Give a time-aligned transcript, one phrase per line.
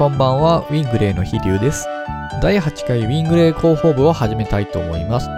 [0.00, 1.86] こんばんは、ウィングレイの飛龍です。
[2.40, 5.28] 第8回ウィングレイ広報部を始めたいと思います。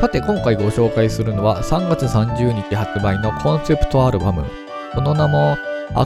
[0.00, 4.44] さて、今回ご紹介するのは3月30日発売のコンセプトアルバム。
[4.94, 5.56] その名も、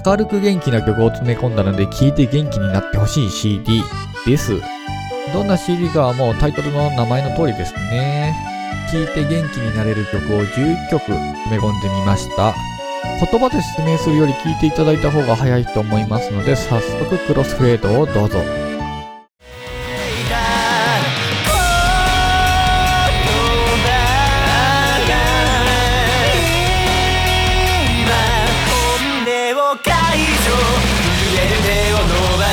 [0.02, 3.82] 明るく元気な曲を詰め込んだので聴いて元気になってほしい CD
[4.24, 4.62] です。
[5.34, 8.34] どんな CD かはもうタイトルの名前の通りですね。
[8.90, 12.54] 聴いて元気になれる曲を11曲詰め込んでみました。
[13.20, 18.40] 言葉で説明するより聞いていただいた方が早いと思いますので、早速クロスフェードをどうぞ。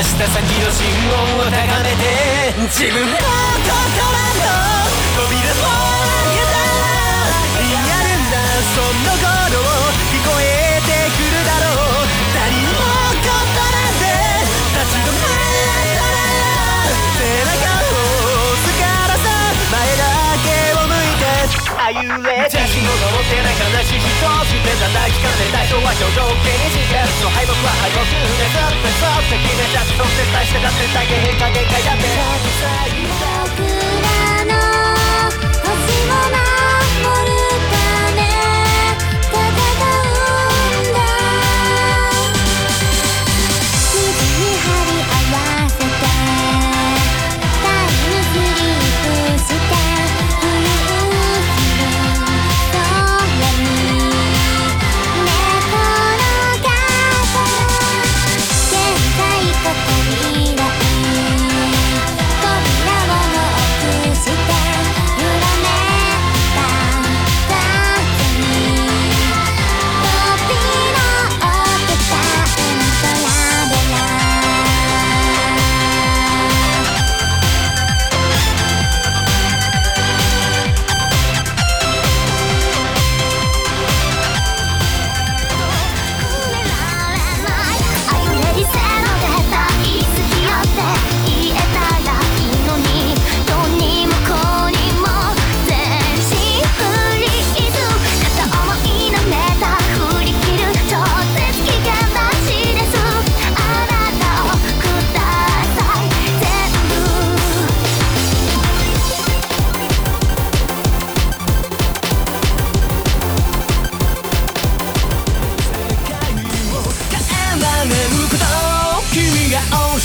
[0.04, 1.50] した先の信号を高
[1.82, 2.04] めて
[2.68, 3.72] 自分の心
[4.38, 4.83] の
[26.42, 32.63] 気にしてるの敗北は敗北でずっとずっと決めちゃってそして大してだって大変か限界だって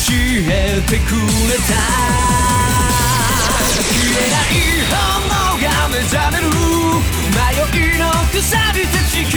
[0.07, 1.73] えてくれた。
[3.89, 4.55] 消えない
[4.89, 4.95] 炎
[5.61, 6.47] が目覚める。
[7.35, 7.37] 迷
[7.77, 8.01] いの
[8.31, 9.35] くさびたち切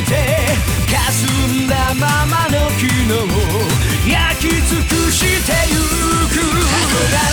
[0.00, 0.10] って
[0.88, 2.90] 霞んだままの昨日
[4.10, 7.31] 焼き尽くしてゆく。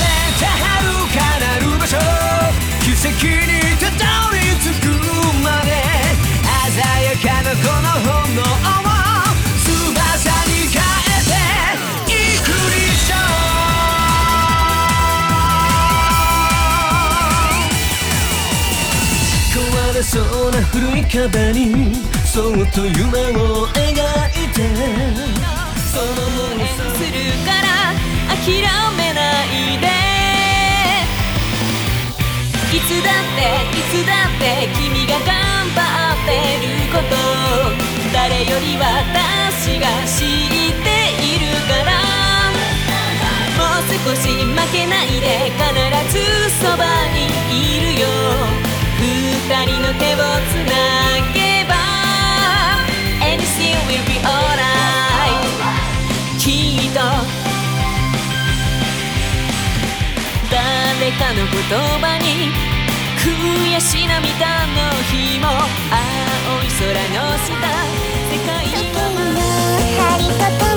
[21.09, 24.61] 壁にそっと夢を描いて。
[25.91, 26.61] そのも
[26.93, 27.67] するから
[28.45, 28.61] 諦
[28.95, 29.89] めないで。
[32.71, 33.41] いつだって
[33.75, 35.33] いつだって君が頑
[35.73, 35.81] 張
[36.13, 36.29] って
[36.61, 37.11] ること
[38.13, 40.87] 誰より私が知って
[41.25, 41.89] いるから。
[43.57, 45.25] もう少し負けないで
[45.57, 46.21] 必ず
[46.61, 47.17] そばに
[47.73, 47.78] いる。
[49.49, 50.77] 二人の手をつな
[51.33, 51.73] げば
[53.19, 55.41] Anything will be alright
[56.37, 56.99] きっと
[60.51, 61.57] 誰かの言
[61.99, 62.53] 葉に
[63.17, 63.25] 悔
[63.79, 64.77] し涙の
[65.09, 67.49] 日も青い空の下
[68.29, 69.33] 世界時はの
[69.97, 70.29] 針
[70.59, 70.68] と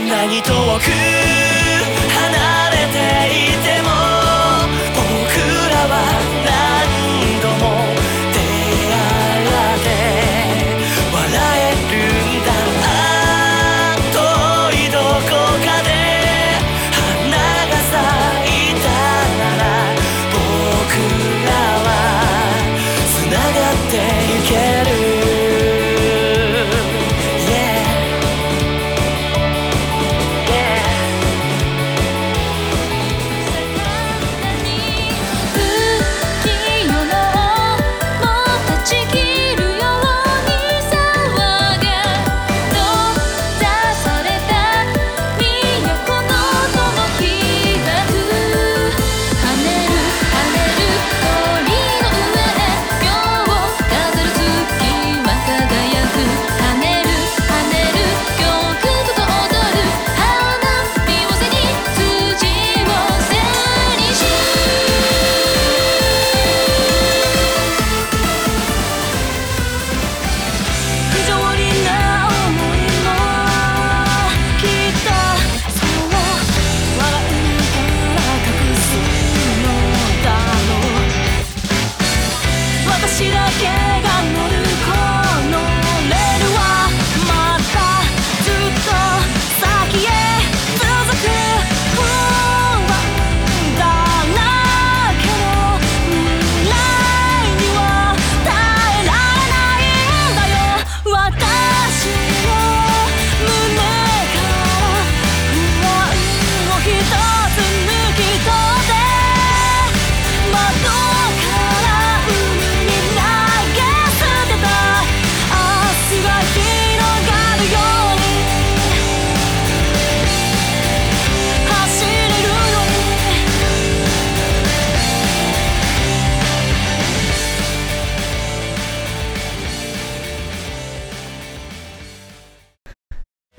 [0.00, 1.39] んなに遠く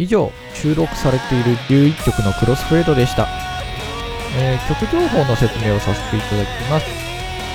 [0.01, 3.27] 以上、収録されている11曲のクロスフェードでした。
[4.35, 6.87] えー曲情報の説明をさせていただきます。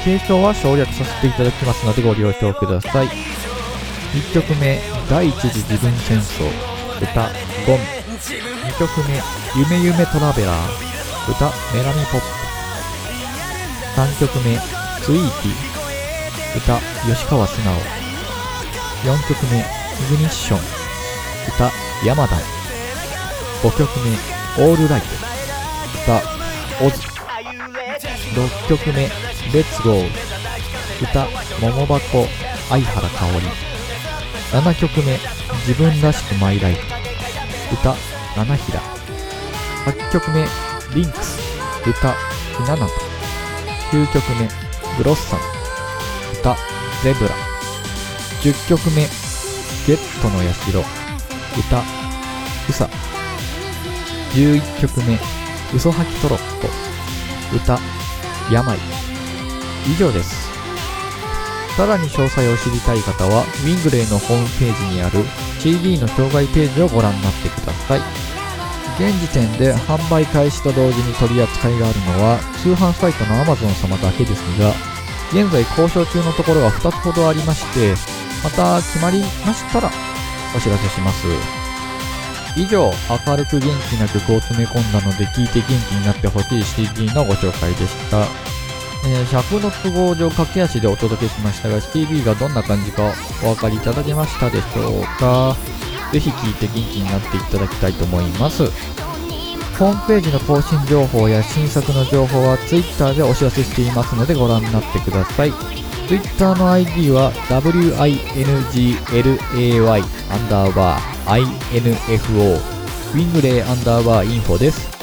[0.05, 3.09] 継承は省略させていただきますのでご了承ください。
[3.09, 4.79] 1曲目、
[5.11, 6.47] 第一次自分戦争、
[7.03, 7.29] 歌、
[7.67, 7.79] ゴン。
[8.23, 9.21] 2曲目、
[9.59, 12.27] 夢夢トラベラー、歌、メラミポップ。
[14.01, 14.57] 3曲目、
[15.03, 16.79] スイーティー、歌、
[17.13, 17.75] 吉川素直。
[19.03, 19.63] 4曲目、イ
[20.11, 20.76] グニッション、
[21.49, 21.71] 歌、
[22.05, 22.37] 山田
[23.63, 24.11] 5曲目
[24.65, 25.07] 「オールライト」
[26.05, 26.23] 歌
[26.85, 26.97] 「オズ」
[28.35, 29.09] 6曲目
[29.55, 30.11] 「レッツゴー」
[31.03, 31.27] 歌
[31.61, 32.29] 「桃箱
[32.69, 33.47] 相原香織」
[34.53, 35.19] 7曲目
[35.67, 36.81] 「自分らしくマイライフ」
[37.73, 37.95] 歌
[38.37, 38.81] 「七平」
[39.87, 40.47] 8曲目
[40.95, 41.39] 「リンクス」
[41.87, 42.15] 歌
[42.59, 42.93] 「ひななと」
[43.93, 44.49] 9曲目
[44.99, 45.43] 「ブロッサム」
[46.41, 46.57] 歌
[47.03, 47.35] 「ゼブラ」
[48.43, 49.03] 10曲目
[49.87, 51.06] 「ゲットの社」
[51.59, 51.83] 歌
[52.69, 52.89] 「うさ」
[54.35, 55.19] 11曲目
[55.75, 56.69] 「嘘吐きトロッコ」
[57.57, 57.79] 歌
[58.51, 58.77] 「病」
[59.87, 60.47] 以上です。
[61.77, 65.25] さらに詳細を知りたい方はウィングレイのホームページにある
[65.59, 68.27] CD の表外ページをご覧になってください。
[68.99, 74.73] 現時点で販売開始と同時に取り扱いがあるのは通販サイトの Amazon 様だけですが
[75.33, 77.95] 現在交渉中のところが2つほどありまして
[78.43, 79.91] また決まりましたら
[80.57, 81.27] お知らせします。
[82.57, 82.91] 以上、
[83.27, 88.27] 明るく元気な曲を詰め込んだので聴いて元気になってほしい CD のご紹介でした。
[89.07, 93.13] えー尺の都合上駆け足でお届けしましたが CD がどんな感じか
[93.45, 95.55] お分かりいただけましたでしょうか
[96.13, 98.65] ぜひ聴いて元気になっていただきたいと思います。
[99.79, 105.86] ホームページの更新情報や新作の情報は Twitter でお知らせしていますのでご覧になってください。
[106.09, 107.33] Twitter の ID は
[109.51, 114.95] winglay アンダーバー info ウィングレイアンダーバーインフォです。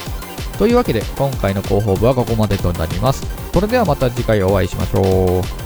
[0.58, 3.26] というわけで今回の広報部はここまでとなります。
[3.52, 5.63] それではまた次回お会いしましょう。